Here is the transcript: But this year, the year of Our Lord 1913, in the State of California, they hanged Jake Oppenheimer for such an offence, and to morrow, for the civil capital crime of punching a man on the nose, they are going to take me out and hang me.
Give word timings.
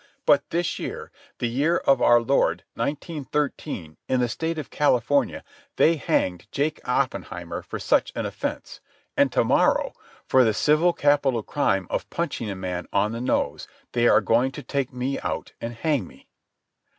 But 0.25 0.49
this 0.49 0.79
year, 0.79 1.11
the 1.37 1.47
year 1.47 1.77
of 1.77 2.01
Our 2.01 2.19
Lord 2.23 2.63
1913, 2.73 3.97
in 4.09 4.19
the 4.19 4.27
State 4.27 4.57
of 4.57 4.71
California, 4.71 5.43
they 5.75 5.97
hanged 5.97 6.47
Jake 6.51 6.81
Oppenheimer 6.89 7.61
for 7.61 7.77
such 7.77 8.11
an 8.15 8.25
offence, 8.25 8.81
and 9.15 9.31
to 9.31 9.43
morrow, 9.43 9.93
for 10.25 10.43
the 10.43 10.55
civil 10.55 10.91
capital 10.91 11.43
crime 11.43 11.85
of 11.91 12.09
punching 12.09 12.49
a 12.49 12.55
man 12.55 12.87
on 12.91 13.11
the 13.11 13.21
nose, 13.21 13.67
they 13.91 14.07
are 14.07 14.21
going 14.21 14.51
to 14.53 14.63
take 14.63 14.91
me 14.91 15.19
out 15.19 15.53
and 15.61 15.75
hang 15.75 16.07
me. 16.07 16.27